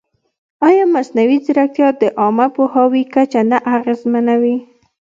ایا 0.67 0.83
مصنوعي 0.95 1.37
ځیرکتیا 1.45 1.87
د 2.01 2.03
عامه 2.19 2.47
پوهاوي 2.55 3.03
کچه 3.13 3.41
نه 3.51 3.57
اغېزمنوي؟ 3.75 4.57